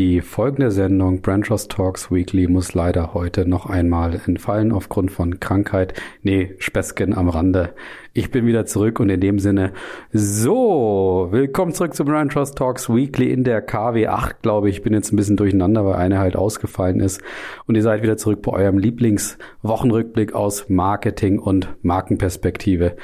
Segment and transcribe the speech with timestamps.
[0.00, 5.92] Die folgende Sendung Branchos Talks Weekly muss leider heute noch einmal entfallen aufgrund von Krankheit.
[6.22, 7.74] Nee, Späßchen am Rande.
[8.14, 9.72] Ich bin wieder zurück und in dem Sinne,
[10.10, 14.78] so, willkommen zurück zu Branchos Talks Weekly in der KW 8, glaube ich.
[14.78, 17.20] Ich bin jetzt ein bisschen durcheinander, weil eine halt ausgefallen ist.
[17.66, 22.96] Und ihr seid wieder zurück bei eurem Lieblingswochenrückblick aus Marketing und Markenperspektive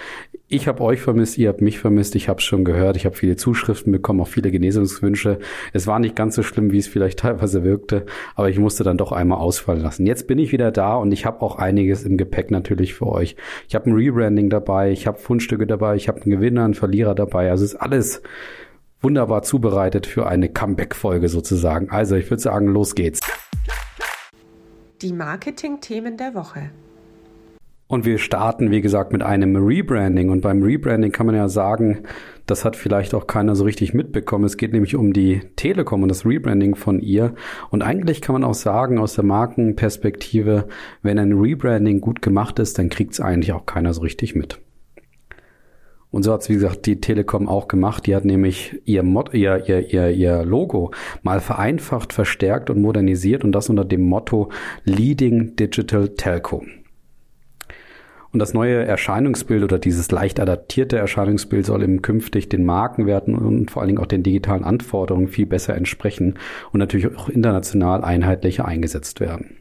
[0.48, 3.34] ich habe euch vermisst, ihr habt mich vermisst, ich habe schon gehört, ich habe viele
[3.34, 5.40] Zuschriften bekommen, auch viele Genesungswünsche.
[5.72, 8.96] Es war nicht ganz so schlimm, wie es vielleicht teilweise wirkte, aber ich musste dann
[8.96, 10.06] doch einmal ausfallen lassen.
[10.06, 13.34] Jetzt bin ich wieder da und ich habe auch einiges im Gepäck natürlich für euch.
[13.68, 17.16] Ich habe ein Rebranding dabei, ich habe Fundstücke dabei, ich habe einen Gewinner, einen Verlierer
[17.16, 17.50] dabei.
[17.50, 18.22] Also ist alles
[19.00, 21.90] wunderbar zubereitet für eine Comeback-Folge sozusagen.
[21.90, 23.20] Also ich würde sagen, los geht's.
[25.02, 26.70] Die Marketing-Themen der Woche.
[27.88, 30.30] Und wir starten, wie gesagt, mit einem Rebranding.
[30.30, 32.02] Und beim Rebranding kann man ja sagen,
[32.44, 34.44] das hat vielleicht auch keiner so richtig mitbekommen.
[34.44, 37.34] Es geht nämlich um die Telekom und das Rebranding von ihr.
[37.70, 40.66] Und eigentlich kann man auch sagen, aus der Markenperspektive,
[41.02, 44.58] wenn ein Rebranding gut gemacht ist, dann kriegt es eigentlich auch keiner so richtig mit.
[46.10, 48.06] Und so hat es, wie gesagt, die Telekom auch gemacht.
[48.06, 50.90] Die hat nämlich ihr, Mod ihr, ihr, ihr, ihr Logo
[51.22, 54.50] mal vereinfacht, verstärkt und modernisiert und das unter dem Motto
[54.84, 56.64] Leading Digital Telco.
[58.36, 63.70] Und das neue Erscheinungsbild oder dieses leicht adaptierte Erscheinungsbild soll im künftig den Markenwerten und
[63.70, 66.34] vor allen Dingen auch den digitalen Anforderungen viel besser entsprechen
[66.70, 69.56] und natürlich auch international einheitlicher eingesetzt werden.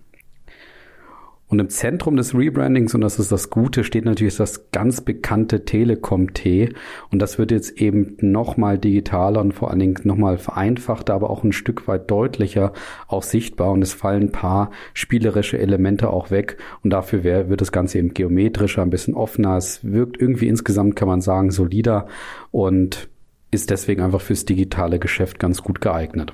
[1.48, 5.64] Und im Zentrum des Rebrandings, und das ist das Gute, steht natürlich das ganz bekannte
[5.64, 6.74] Telekom-T.
[7.12, 11.44] Und das wird jetzt eben nochmal digitaler und vor allen Dingen nochmal vereinfachter, aber auch
[11.44, 12.74] ein Stück weit deutlicher
[13.08, 13.72] auch sichtbar.
[13.72, 16.58] Und es fallen ein paar spielerische Elemente auch weg.
[16.84, 19.58] Und dafür wird das Ganze eben geometrischer, ein bisschen offener.
[19.58, 22.08] Es wirkt irgendwie insgesamt, kann man sagen, solider
[22.50, 23.08] und
[23.52, 26.34] ist deswegen einfach fürs digitale Geschäft ganz gut geeignet.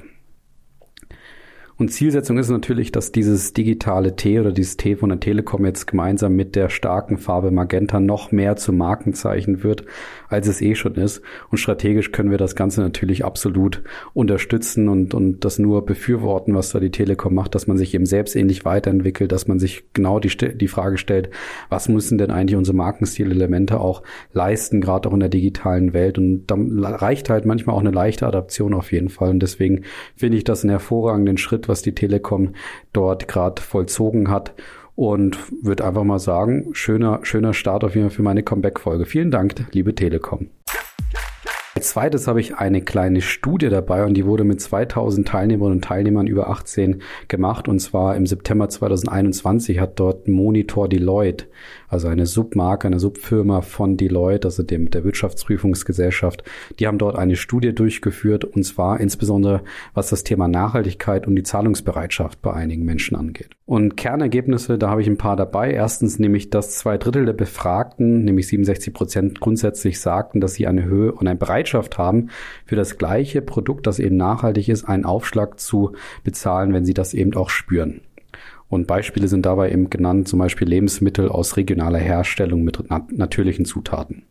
[1.82, 5.88] Und Zielsetzung ist natürlich, dass dieses digitale T oder dieses T von der Telekom jetzt
[5.88, 9.86] gemeinsam mit der starken Farbe Magenta noch mehr zum Markenzeichen wird,
[10.28, 11.24] als es eh schon ist.
[11.50, 13.82] Und strategisch können wir das Ganze natürlich absolut
[14.14, 18.06] unterstützen und, und das nur befürworten, was da die Telekom macht, dass man sich eben
[18.06, 21.32] selbst ähnlich weiterentwickelt, dass man sich genau die, die Frage stellt,
[21.70, 24.04] was müssen denn eigentlich unsere Markennstilelemente auch
[24.34, 26.20] leisten, gerade auch in der digitalen Welt.
[26.20, 29.32] Und da reicht halt manchmal auch eine leichte Adaption auf jeden Fall.
[29.32, 29.82] Und deswegen
[30.16, 32.54] finde ich das einen hervorragenden Schritt, was die Telekom
[32.94, 34.54] dort gerade vollzogen hat.
[34.94, 39.06] Und würde einfach mal sagen, schöner, schöner Start auf jeden Fall für meine Comeback-Folge.
[39.06, 40.50] Vielen Dank, liebe Telekom.
[41.74, 45.84] Als zweites habe ich eine kleine Studie dabei und die wurde mit 2000 Teilnehmerinnen und
[45.84, 51.46] Teilnehmern über 18 gemacht und zwar im September 2021 hat dort Monitor Deloitte,
[51.92, 56.44] also eine Submarke, eine Subfirma von Deloitte, also dem der Wirtschaftsprüfungsgesellschaft,
[56.80, 59.62] die haben dort eine Studie durchgeführt und zwar insbesondere
[59.94, 63.50] was das Thema Nachhaltigkeit und die Zahlungsbereitschaft bei einigen Menschen angeht.
[63.66, 65.72] Und Kernergebnisse, da habe ich ein paar dabei.
[65.72, 70.86] Erstens nämlich, dass zwei Drittel der Befragten, nämlich 67 Prozent grundsätzlich sagten, dass sie eine
[70.86, 72.30] Höhe und eine Bereitschaft haben,
[72.66, 77.14] für das gleiche Produkt, das eben nachhaltig ist, einen Aufschlag zu bezahlen, wenn sie das
[77.14, 78.02] eben auch spüren.
[78.72, 83.66] Und Beispiele sind dabei eben genannt, zum Beispiel Lebensmittel aus regionaler Herstellung mit nat natürlichen
[83.66, 84.24] Zutaten.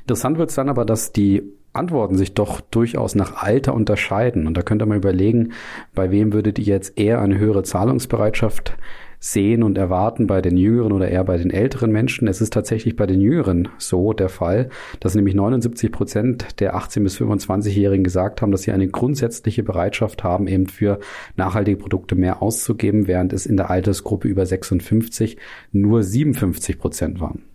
[0.00, 4.48] Interessant wird es dann aber, dass die Antworten sich doch durchaus nach Alter unterscheiden.
[4.48, 5.52] Und da könnt ihr mal überlegen,
[5.94, 8.76] bei wem würdet ihr jetzt eher eine höhere Zahlungsbereitschaft
[9.20, 12.28] sehen und erwarten bei den Jüngeren oder eher bei den älteren Menschen.
[12.28, 14.68] Es ist tatsächlich bei den Jüngeren so der Fall,
[15.00, 20.22] dass nämlich 79 Prozent der 18 bis 25-Jährigen gesagt haben, dass sie eine grundsätzliche Bereitschaft
[20.22, 21.00] haben, eben für
[21.36, 25.36] nachhaltige Produkte mehr auszugeben, während es in der Altersgruppe über 56
[25.72, 27.47] nur 57 Prozent waren.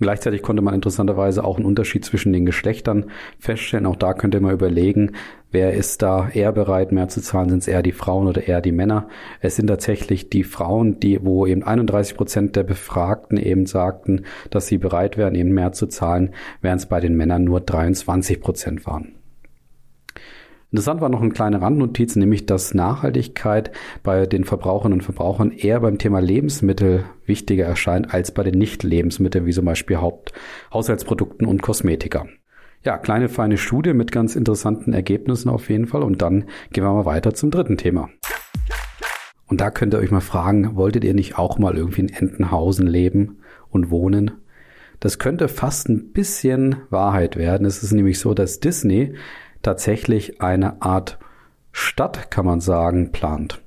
[0.00, 3.06] Gleichzeitig konnte man interessanterweise auch einen Unterschied zwischen den Geschlechtern
[3.38, 3.86] feststellen.
[3.86, 5.12] Auch da könnt ihr mal überlegen,
[5.50, 7.48] wer ist da eher bereit, mehr zu zahlen?
[7.48, 9.08] Sind es eher die Frauen oder eher die Männer?
[9.40, 14.66] Es sind tatsächlich die Frauen, die, wo eben 31 Prozent der Befragten eben sagten, dass
[14.66, 16.30] sie bereit wären, eben mehr zu zahlen,
[16.60, 19.14] während es bei den Männern nur 23 Prozent waren.
[20.74, 23.70] Interessant war noch eine kleine Randnotiz, nämlich dass Nachhaltigkeit
[24.02, 29.46] bei den Verbraucherinnen und Verbrauchern eher beim Thema Lebensmittel wichtiger erscheint als bei den Nicht-Lebensmitteln,
[29.46, 30.32] wie zum Beispiel Haupt
[30.72, 32.26] Haushaltsprodukten und Kosmetika.
[32.82, 36.02] Ja, kleine feine Studie mit ganz interessanten Ergebnissen auf jeden Fall.
[36.02, 38.10] Und dann gehen wir mal weiter zum dritten Thema.
[39.46, 42.88] Und da könnt ihr euch mal fragen, wolltet ihr nicht auch mal irgendwie in Entenhausen
[42.88, 43.38] leben
[43.70, 44.32] und wohnen?
[44.98, 47.64] Das könnte fast ein bisschen Wahrheit werden.
[47.64, 49.14] Es ist nämlich so, dass Disney
[49.64, 51.18] tatsächlich eine Art
[51.72, 53.60] Stadt, kann man sagen, plant.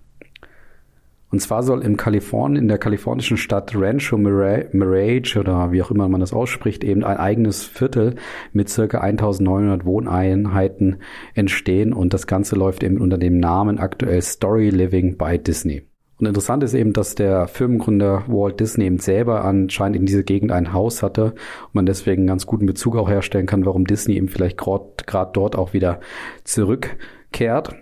[1.29, 6.07] Und zwar soll im Kalifornien, in der kalifornischen Stadt Rancho Mirage oder wie auch immer
[6.07, 8.15] man das ausspricht, eben ein eigenes Viertel
[8.53, 11.01] mit circa 1900 Wohneinheiten
[11.33, 15.83] entstehen und das Ganze läuft eben unter dem Namen aktuell Story Living by Disney.
[16.19, 20.51] Und interessant ist eben, dass der Firmengründer Walt Disney eben selber anscheinend in dieser Gegend
[20.51, 21.25] ein Haus hatte
[21.65, 25.29] und man deswegen einen ganz guten Bezug auch herstellen kann, warum Disney eben vielleicht gerade
[25.33, 25.99] dort auch wieder
[26.43, 27.75] zurückkehrt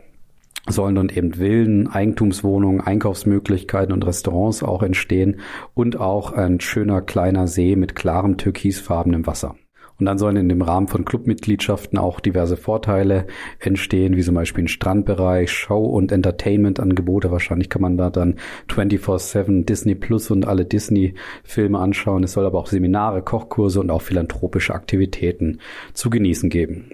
[0.67, 5.39] sollen dann eben Villen, Eigentumswohnungen, Einkaufsmöglichkeiten und Restaurants auch entstehen
[5.73, 9.55] und auch ein schöner kleiner See mit klarem türkisfarbenem Wasser.
[9.99, 13.27] Und dann sollen in dem Rahmen von Clubmitgliedschaften auch diverse Vorteile
[13.59, 17.31] entstehen, wie zum Beispiel ein Strandbereich, Show- und Entertainment-Angebote.
[17.31, 18.35] Wahrscheinlich kann man da dann
[18.69, 22.23] 24-7 Disney Plus und alle Disney-Filme anschauen.
[22.23, 25.59] Es soll aber auch Seminare, Kochkurse und auch philanthropische Aktivitäten
[25.93, 26.91] zu genießen geben.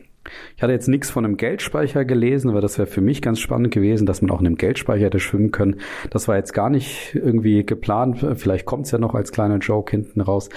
[0.55, 3.73] Ich hatte jetzt nichts von einem Geldspeicher gelesen, aber das wäre für mich ganz spannend
[3.73, 5.77] gewesen, dass man auch in einem Geldspeicher hätte schwimmen können.
[6.11, 8.23] Das war jetzt gar nicht irgendwie geplant.
[8.35, 10.49] Vielleicht kommt es ja noch als kleiner Joke hinten raus.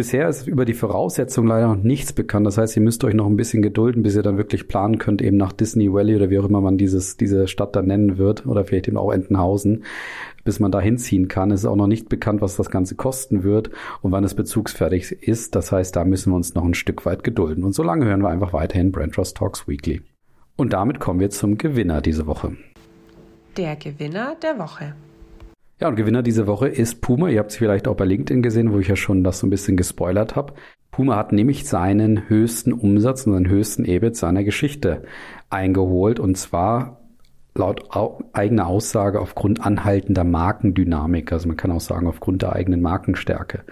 [0.00, 2.46] Bisher ist über die Voraussetzungen leider noch nichts bekannt.
[2.46, 5.20] Das heißt, ihr müsst euch noch ein bisschen gedulden, bis ihr dann wirklich planen könnt,
[5.20, 8.46] eben nach Disney Valley oder wie auch immer man dieses, diese Stadt dann nennen wird
[8.46, 9.84] oder vielleicht eben auch Entenhausen,
[10.42, 11.50] bis man da hinziehen kann.
[11.50, 15.12] Es ist auch noch nicht bekannt, was das Ganze kosten wird und wann es bezugsfertig
[15.20, 15.54] ist.
[15.54, 17.62] Das heißt, da müssen wir uns noch ein Stück weit gedulden.
[17.62, 20.00] Und solange hören wir einfach weiterhin Brand Trust Talks Weekly.
[20.56, 22.56] Und damit kommen wir zum Gewinner diese Woche.
[23.58, 24.94] Der Gewinner der Woche.
[25.80, 27.30] Ja, und Gewinner diese Woche ist Puma.
[27.30, 29.50] Ihr habt es vielleicht auch bei LinkedIn gesehen, wo ich ja schon das so ein
[29.50, 30.52] bisschen gespoilert habe.
[30.90, 35.04] Puma hat nämlich seinen höchsten Umsatz und seinen höchsten EBIT seiner Geschichte
[35.48, 36.20] eingeholt.
[36.20, 36.99] Und zwar
[37.60, 37.88] laut
[38.32, 41.30] eigener Aussage aufgrund anhaltender Markendynamik.
[41.32, 43.64] Also man kann auch sagen, aufgrund der eigenen Markenstärke.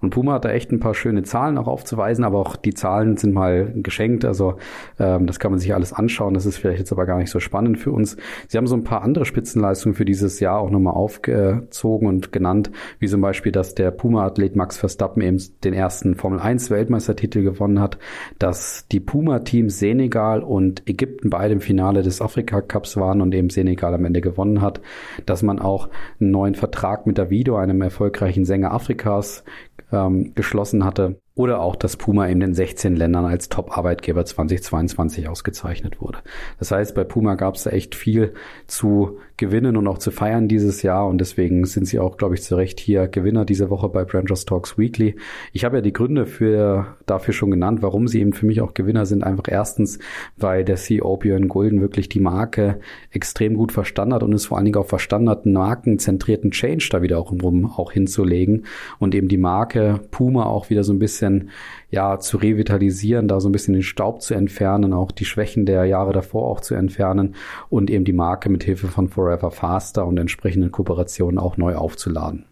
[0.00, 3.16] Und Puma hat da echt ein paar schöne Zahlen auch aufzuweisen, aber auch die Zahlen
[3.16, 4.24] sind mal geschenkt.
[4.24, 4.56] Also
[4.98, 6.34] ähm, das kann man sich alles anschauen.
[6.34, 8.16] Das ist vielleicht jetzt aber gar nicht so spannend für uns.
[8.48, 12.70] Sie haben so ein paar andere Spitzenleistungen für dieses Jahr auch nochmal aufgezogen und genannt,
[12.98, 17.80] wie zum Beispiel, dass der Puma-Athlet Max Verstappen eben den ersten Formel 1 Weltmeistertitel gewonnen
[17.80, 17.98] hat,
[18.38, 23.50] dass die Puma-Teams Senegal und Ägypten beide im Finale des Afrika Cups waren und eben
[23.50, 24.80] Senegal am Ende gewonnen hat,
[25.26, 25.88] dass man auch
[26.20, 29.44] einen neuen Vertrag mit Davido, einem erfolgreichen Sänger Afrikas,
[29.92, 36.00] ähm, geschlossen hatte oder auch, dass Puma in den 16 Ländern als Top-Arbeitgeber 2022 ausgezeichnet
[36.00, 36.18] wurde.
[36.60, 38.34] Das heißt, bei Puma gab es echt viel
[38.68, 42.42] zu gewinnen und auch zu feiern dieses Jahr und deswegen sind sie auch, glaube ich,
[42.42, 45.16] zu Recht hier Gewinner diese Woche bei Brandros Talks Weekly.
[45.52, 48.72] Ich habe ja die Gründe für, dafür schon genannt, warum sie eben für mich auch
[48.72, 49.24] Gewinner sind.
[49.24, 49.98] Einfach erstens,
[50.36, 52.78] weil der CEO Björn Gulden wirklich die Marke
[53.10, 56.88] extrem gut verstanden hat und es vor allen Dingen auch verstanden hat, einen markenzentrierten Change
[56.92, 58.66] da wieder auch, um auch hinzulegen
[59.00, 61.50] und eben die Marke Puma auch wieder so ein bisschen bisschen
[61.90, 65.84] ja zu revitalisieren, da so ein bisschen den Staub zu entfernen, auch die Schwächen der
[65.84, 67.34] Jahre davor auch zu entfernen
[67.68, 72.46] und eben die Marke mit Hilfe von Forever Faster und entsprechenden Kooperationen auch neu aufzuladen.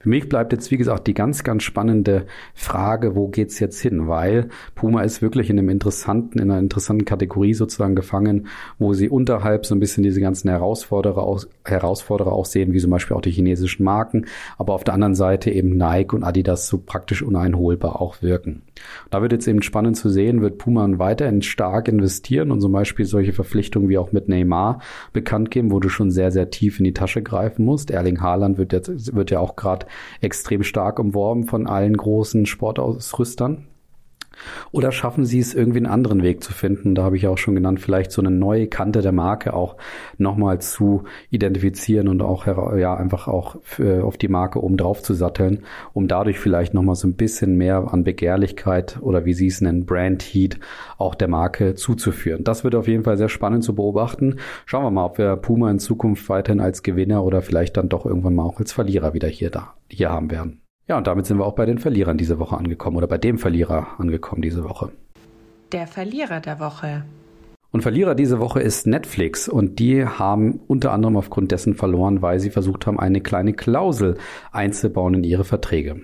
[0.00, 4.08] Für mich bleibt jetzt, wie gesagt, die ganz, ganz spannende Frage, wo geht's jetzt hin?
[4.08, 8.46] Weil Puma ist wirklich in einem interessanten, in einer interessanten Kategorie sozusagen gefangen,
[8.78, 12.90] wo sie unterhalb so ein bisschen diese ganzen Herausforderer, aus, Herausforderer auch sehen, wie zum
[12.90, 14.26] Beispiel auch die chinesischen Marken,
[14.58, 18.62] aber auf der anderen Seite eben Nike und Adidas so praktisch uneinholbar auch wirken.
[19.10, 23.06] Da wird jetzt eben spannend zu sehen, wird Puma weiterhin stark investieren und zum Beispiel
[23.06, 24.80] solche Verpflichtungen wie auch mit Neymar
[25.12, 27.90] bekannt geben, wo du schon sehr, sehr tief in die Tasche greifen musst.
[27.90, 29.86] Erling Haaland wird jetzt, wird ja auch gerade
[30.20, 33.66] extrem stark umworben von allen großen Sportausrüstern.
[34.72, 36.94] Oder schaffen sie es, irgendwie einen anderen Weg zu finden?
[36.94, 39.76] Da habe ich auch schon genannt, vielleicht so eine neue Kante der Marke auch
[40.18, 45.14] nochmal zu identifizieren und auch ja einfach auch für, auf die Marke oben drauf zu
[45.14, 49.60] satteln, um dadurch vielleicht nochmal so ein bisschen mehr an Begehrlichkeit oder wie sie es
[49.60, 50.58] nennen, Brand Heat
[50.98, 52.44] auch der Marke zuzuführen.
[52.44, 54.36] Das wird auf jeden Fall sehr spannend zu beobachten.
[54.66, 58.06] Schauen wir mal, ob wir Puma in Zukunft weiterhin als Gewinner oder vielleicht dann doch
[58.06, 60.63] irgendwann mal auch als Verlierer wieder hier da, hier haben werden.
[60.86, 63.38] Ja, und damit sind wir auch bei den Verlierern diese Woche angekommen oder bei dem
[63.38, 64.90] Verlierer angekommen diese Woche.
[65.72, 67.04] Der Verlierer der Woche.
[67.70, 72.38] Und Verlierer diese Woche ist Netflix und die haben unter anderem aufgrund dessen verloren, weil
[72.38, 74.18] sie versucht haben, eine kleine Klausel
[74.52, 76.02] einzubauen in ihre Verträge.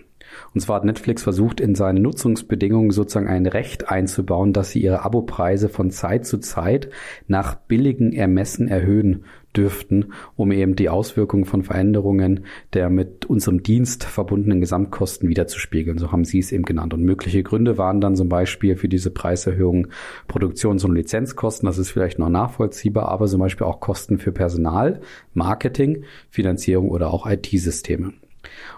[0.54, 5.04] Und zwar hat Netflix versucht, in seine Nutzungsbedingungen sozusagen ein Recht einzubauen, dass sie ihre
[5.04, 6.88] Abopreise von Zeit zu Zeit
[7.28, 9.24] nach billigen Ermessen erhöhen
[9.56, 15.98] dürften, um eben die Auswirkungen von Veränderungen der mit unserem Dienst verbundenen Gesamtkosten wiederzuspiegeln.
[15.98, 16.94] So haben sie es eben genannt.
[16.94, 19.88] Und mögliche Gründe waren dann zum Beispiel für diese Preiserhöhung
[20.28, 21.66] Produktions- und Lizenzkosten.
[21.66, 25.00] Das ist vielleicht noch nachvollziehbar, aber zum Beispiel auch Kosten für Personal,
[25.34, 28.08] Marketing, Finanzierung oder auch IT-Systeme.
[28.08, 28.14] Und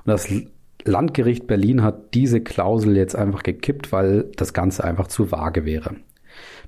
[0.05, 0.29] das
[0.85, 5.97] Landgericht Berlin hat diese Klausel jetzt einfach gekippt, weil das Ganze einfach zu vage wäre.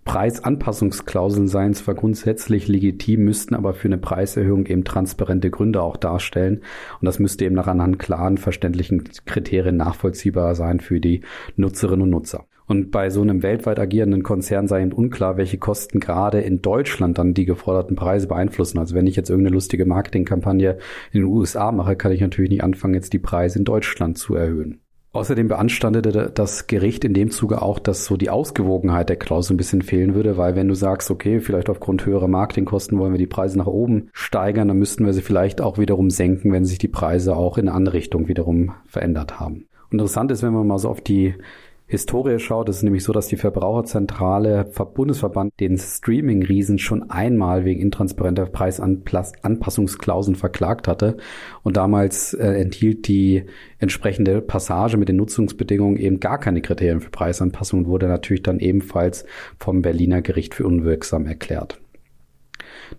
[0.05, 6.63] Preisanpassungsklauseln seien zwar grundsätzlich legitim, müssten aber für eine Preiserhöhung eben transparente Gründe auch darstellen.
[7.01, 11.23] Und das müsste eben nach anhand klaren, verständlichen Kriterien nachvollziehbar sein für die
[11.57, 12.47] Nutzerinnen und Nutzer.
[12.67, 17.19] Und bei so einem weltweit agierenden Konzern sei eben unklar, welche Kosten gerade in Deutschland
[17.19, 18.79] dann die geforderten Preise beeinflussen.
[18.79, 20.79] Also wenn ich jetzt irgendeine lustige Marketingkampagne
[21.13, 24.35] in den USA mache, kann ich natürlich nicht anfangen, jetzt die Preise in Deutschland zu
[24.35, 24.84] erhöhen.
[25.15, 29.57] Außerdem beanstandete das Gericht in dem Zuge auch, dass so die Ausgewogenheit der Klausel ein
[29.57, 33.29] bisschen fehlen würde, weil wenn du sagst, okay, vielleicht aufgrund höherer Marketingkosten wollen wir die
[33.29, 36.89] Preise nach oben steigern, dann müssten wir sie vielleicht auch wiederum senken, wenn sich die
[36.89, 39.69] Preise auch in eine andere Richtung wiederum verändert haben.
[39.93, 41.35] Interessant ist, wenn man mal so auf die
[41.87, 44.65] Historie schaut, ist es nämlich so, dass die Verbraucherzentrale
[44.95, 51.19] Bundesverband den Streaming-Riesen schon einmal wegen intransparenter Preisanpassungsklauseln verklagt hatte.
[51.63, 53.45] Und damals äh, enthielt die
[53.79, 58.61] entsprechende Passage mit den Nutzungsbedingungen eben gar keine Kriterien für Preisanpassung und wurde natürlich dann
[58.61, 59.27] ebenfalls
[59.59, 61.84] vom Berliner Gericht für unwirksam erklärt.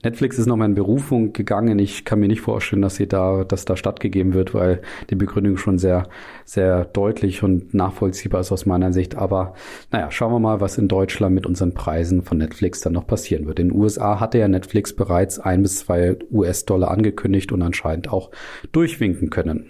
[0.03, 1.79] Netflix ist nochmal in Berufung gegangen.
[1.79, 5.57] Ich kann mir nicht vorstellen, dass sie da, dass da stattgegeben wird, weil die Begründung
[5.57, 6.07] schon sehr,
[6.45, 9.15] sehr deutlich und nachvollziehbar ist aus meiner Sicht.
[9.15, 9.53] Aber
[9.91, 13.45] naja, schauen wir mal, was in Deutschland mit unseren Preisen von Netflix dann noch passieren
[13.45, 13.59] wird.
[13.59, 18.31] In den USA hatte ja Netflix bereits ein bis zwei US-Dollar angekündigt und anscheinend auch
[18.71, 19.67] durchwinken können.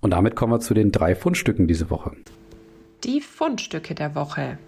[0.00, 2.12] Und damit kommen wir zu den drei Fundstücken diese Woche.
[3.04, 4.58] Die Fundstücke der Woche.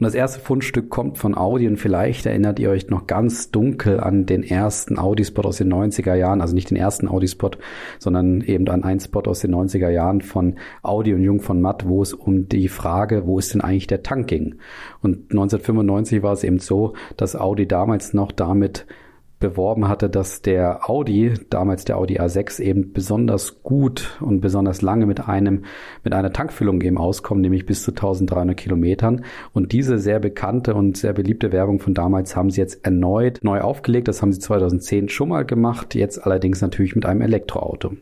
[0.00, 4.00] Und das erste Fundstück kommt von Audi und vielleicht erinnert ihr euch noch ganz dunkel
[4.00, 7.52] an den ersten Audi-Spot aus den 90er Jahren, also nicht den ersten Audi-Spot,
[8.00, 11.86] sondern eben an einen Spot aus den 90er Jahren von Audi und Jung von Matt,
[11.86, 14.56] wo es um die Frage, wo ist denn eigentlich der Tank ging.
[15.00, 18.86] Und 1995 war es eben so, dass Audi damals noch damit
[19.50, 25.06] beworben hatte, dass der Audi, damals der Audi A6, eben besonders gut und besonders lange
[25.06, 25.64] mit einem,
[26.02, 29.24] mit einer Tankfüllung eben auskommt, nämlich bis zu 1300 Kilometern.
[29.52, 33.60] Und diese sehr bekannte und sehr beliebte Werbung von damals haben sie jetzt erneut neu
[33.60, 34.08] aufgelegt.
[34.08, 37.92] Das haben sie 2010 schon mal gemacht, jetzt allerdings natürlich mit einem Elektroauto.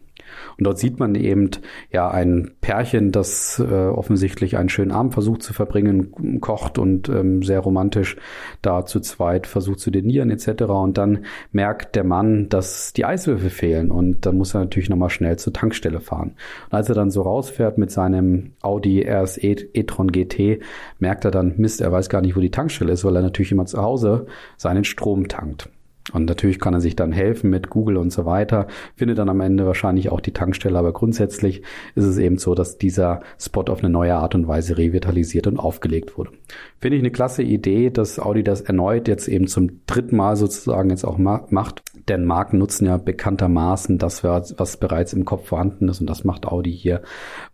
[0.58, 1.50] Und dort sieht man eben
[1.90, 7.42] ja ein Pärchen, das äh, offensichtlich einen schönen Abend versucht zu verbringen, kocht und ähm,
[7.42, 8.16] sehr romantisch
[8.60, 10.64] da zu zweit versucht zu denieren etc.
[10.64, 15.10] Und dann merkt der Mann, dass die Eiswürfel fehlen und dann muss er natürlich nochmal
[15.10, 16.34] schnell zur Tankstelle fahren.
[16.70, 20.62] Und als er dann so rausfährt mit seinem Audi RS e-tron GT,
[20.98, 23.52] merkt er dann, Mist, er weiß gar nicht, wo die Tankstelle ist, weil er natürlich
[23.52, 24.26] immer zu Hause
[24.56, 25.68] seinen Strom tankt.
[26.12, 29.40] Und natürlich kann er sich dann helfen mit Google und so weiter, findet dann am
[29.40, 31.62] Ende wahrscheinlich auch die Tankstelle, aber grundsätzlich
[31.94, 35.58] ist es eben so, dass dieser Spot auf eine neue Art und Weise revitalisiert und
[35.58, 36.30] aufgelegt wurde.
[36.78, 40.90] Finde ich eine klasse Idee, dass Audi das erneut jetzt eben zum dritten Mal sozusagen
[40.90, 46.00] jetzt auch macht, denn Marken nutzen ja bekanntermaßen das, was bereits im Kopf vorhanden ist
[46.00, 47.02] und das macht Audi hier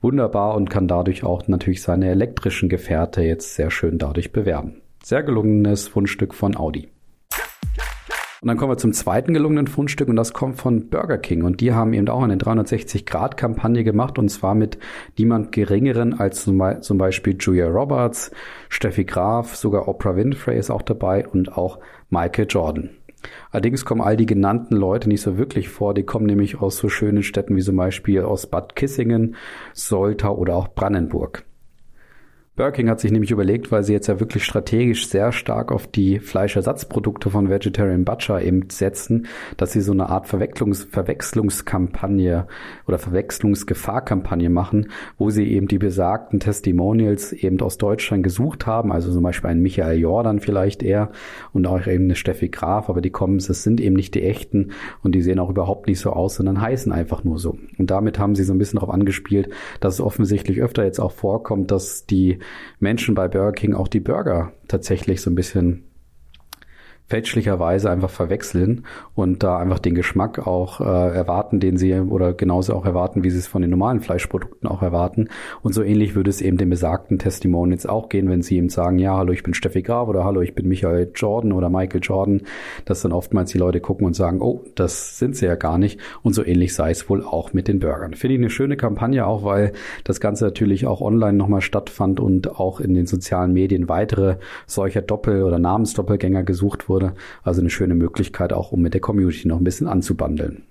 [0.01, 4.81] wunderbar und kann dadurch auch natürlich seine elektrischen Gefährte jetzt sehr schön dadurch bewerben.
[5.03, 6.89] Sehr gelungenes Fundstück von Audi.
[8.41, 11.43] Und dann kommen wir zum zweiten gelungenen Fundstück und das kommt von Burger King.
[11.43, 14.79] Und die haben eben auch eine 360-Grad-Kampagne gemacht und zwar mit
[15.17, 18.31] niemand geringeren als zum Beispiel Julia Roberts,
[18.69, 21.81] Steffi Graf, sogar Oprah Winfrey ist auch dabei und auch
[22.11, 22.91] Michael Jordan.
[23.51, 25.93] Allerdings kommen all die genannten Leute nicht so wirklich vor.
[25.93, 29.35] Die kommen nämlich aus so schönen Städten wie zum Beispiel aus Bad Kissingen,
[29.75, 31.48] Soltau oder auch Brandenburg.
[32.59, 36.19] Burger hat sich nämlich überlegt, weil sie jetzt ja wirklich strategisch sehr stark auf die
[36.19, 42.49] Fleischersatzprodukte von Vegetarian Butcher eben setzen, dass sie so eine Art Verwechslungs Verwechslungskampagne
[42.89, 49.13] oder Verwechslungsgefahrkampagne machen, wo sie eben die besagten Testimonials eben aus Deutschland gesucht haben, also
[49.13, 51.13] zum Beispiel einen Michael Jordan vielleicht eher
[51.53, 54.73] und auch eben eine Steffi Graf, aber die kommen, es sind eben nicht die echten
[55.05, 57.57] und die sehen auch überhaupt nicht so aus, sondern heißen einfach nur so.
[57.79, 59.49] Und damit haben sie so ein bisschen darauf angespielt,
[59.79, 62.41] dass es offensichtlich öfter jetzt auch vorkommt, dass die
[62.79, 65.88] Menschen bei Burger King auch die Burger tatsächlich so ein bisschen
[67.09, 68.85] fälschlicherweise einfach verwechseln
[69.15, 73.31] und da einfach den Geschmack auch äh, erwarten, den sie oder genauso auch erwarten, wie
[73.31, 75.29] sie es von den normalen Fleischprodukten auch erwarten.
[75.63, 78.99] Und so ähnlich würde es eben den besagten Testimonials auch gehen, wenn sie ihm sagen,
[78.99, 82.43] ja, hallo, ich bin Steffi Graf oder hallo, ich bin Michael Jordan oder Michael Jordan,
[82.85, 85.99] dass dann oftmals die Leute gucken und sagen, oh, das sind sie ja gar nicht.
[86.23, 88.13] Und so ähnlich sei es wohl auch mit den Burgern.
[88.13, 89.73] Finde ich eine schöne Kampagne auch, weil
[90.05, 94.37] das Ganze natürlich auch online nochmal stattfand und auch in den sozialen Medien weitere
[94.67, 97.15] solcher Doppel- oder Namensdoppelgänger gesucht wurde wurde.
[97.43, 100.65] Also eine schöne Möglichkeit auch, um mit der Community noch ein bisschen anzubandeln.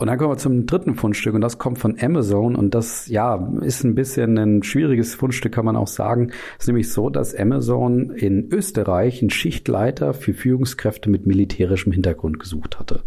[0.00, 3.52] Und dann kommen wir zum dritten Fundstück und das kommt von Amazon und das, ja,
[3.62, 6.30] ist ein bisschen ein schwieriges Fundstück, kann man auch sagen.
[6.56, 12.38] Es ist nämlich so, dass Amazon in Österreich einen Schichtleiter für Führungskräfte mit militärischem Hintergrund
[12.38, 13.02] gesucht hatte.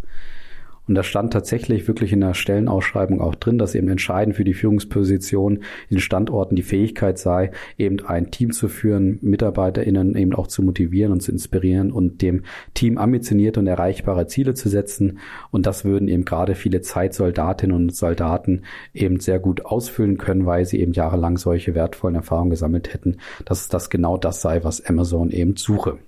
[0.88, 4.54] Und da stand tatsächlich wirklich in der Stellenausschreibung auch drin, dass eben entscheidend für die
[4.54, 5.60] Führungsposition
[5.90, 11.12] in Standorten die Fähigkeit sei, eben ein Team zu führen, MitarbeiterInnen eben auch zu motivieren
[11.12, 15.20] und zu inspirieren und dem Team ambitionierte und erreichbare Ziele zu setzen.
[15.52, 20.66] Und das würden eben gerade viele Zeitsoldatinnen und Soldaten eben sehr gut ausfüllen können, weil
[20.66, 25.30] sie eben jahrelang solche wertvollen Erfahrungen gesammelt hätten, dass das genau das sei, was Amazon
[25.30, 26.00] eben suche.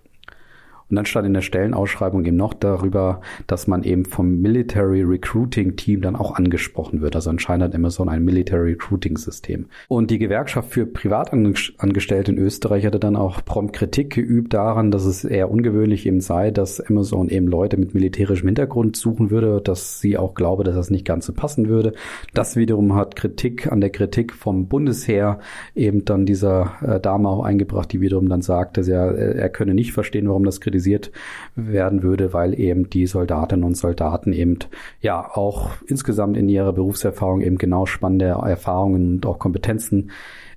[0.93, 5.75] Und dann stand in der Stellenausschreibung eben noch darüber, dass man eben vom Military Recruiting
[5.75, 7.15] Team dann auch angesprochen wird.
[7.15, 9.65] Also anscheinend hat Amazon ein Military Recruiting System.
[9.87, 15.05] Und die Gewerkschaft für Privatangestellte in Österreich hatte dann auch prompt Kritik geübt daran, dass
[15.05, 19.99] es eher ungewöhnlich eben sei, dass Amazon eben Leute mit militärischem Hintergrund suchen würde, dass
[19.99, 21.93] sie auch glaube, dass das nicht ganz so passen würde.
[22.35, 25.39] Das wiederum hat Kritik an der Kritik vom Bundesheer
[25.73, 29.91] eben dann dieser äh, Dame auch eingebracht, die wiederum dann sagte, er, er könne nicht
[29.91, 31.11] verstehen, warum das kritisiert kritisiert
[31.55, 34.59] werden würde, weil eben die Soldatinnen und Soldaten eben
[35.01, 40.11] ja auch insgesamt in ihrer Berufserfahrung eben genau spannende Erfahrungen und auch Kompetenzen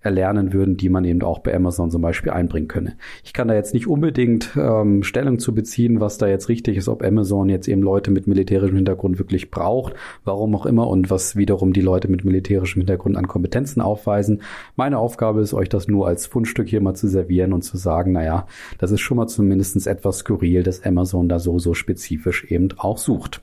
[0.07, 2.95] erlernen würden, die man eben auch bei Amazon zum Beispiel einbringen könne.
[3.25, 6.89] Ich kann da jetzt nicht unbedingt ähm, Stellung zu beziehen, was da jetzt richtig ist,
[6.89, 9.95] ob Amazon jetzt eben Leute mit militärischem Hintergrund wirklich braucht,
[10.25, 14.43] warum auch immer und was wiederum die Leute mit militärischem Hintergrund an Kompetenzen aufweisen.
[14.77, 18.13] Meine Aufgabe ist, euch das nur als Fundstück hier mal zu servieren und zu sagen,
[18.13, 18.47] naja,
[18.79, 22.99] das ist schon mal zumindest etwas skurril, dass Amazon da so, so spezifisch eben auch
[22.99, 23.43] sucht.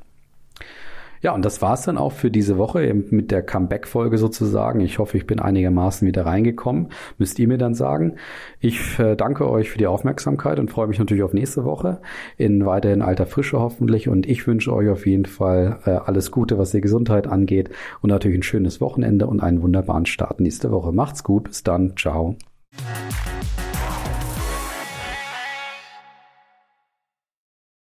[1.24, 4.82] Ja, und das war's dann auch für diese Woche eben mit der Comeback-Folge sozusagen.
[4.82, 6.90] Ich hoffe, ich bin einigermaßen wieder reingekommen.
[7.18, 8.18] Müsst ihr mir dann sagen.
[8.60, 12.02] Ich äh, danke euch für die Aufmerksamkeit und freue mich natürlich auf nächste Woche
[12.36, 14.10] in weiterhin alter Frische hoffentlich.
[14.10, 17.70] Und ich wünsche euch auf jeden Fall äh, alles Gute, was die Gesundheit angeht
[18.02, 20.92] und natürlich ein schönes Wochenende und einen wunderbaren Start nächste Woche.
[20.92, 21.46] Macht's gut.
[21.46, 21.96] Bis dann.
[21.96, 22.36] Ciao.